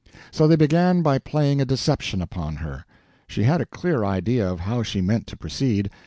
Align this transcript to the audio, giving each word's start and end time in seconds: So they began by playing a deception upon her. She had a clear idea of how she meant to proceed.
So 0.31 0.47
they 0.47 0.55
began 0.55 1.03
by 1.03 1.19
playing 1.19 1.61
a 1.61 1.65
deception 1.65 2.23
upon 2.23 2.55
her. 2.55 2.85
She 3.27 3.43
had 3.43 3.61
a 3.61 3.67
clear 3.67 4.03
idea 4.03 4.49
of 4.51 4.61
how 4.61 4.81
she 4.81 4.99
meant 4.99 5.27
to 5.27 5.37
proceed. 5.37 5.91